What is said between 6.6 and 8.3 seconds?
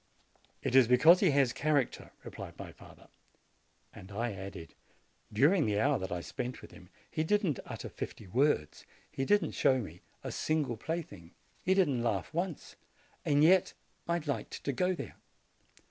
with him he did not utter fifty